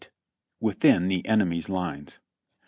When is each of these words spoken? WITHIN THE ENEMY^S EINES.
WITHIN 0.59 1.09
THE 1.09 1.21
ENEMY^S 1.25 1.69
EINES. 1.69 2.17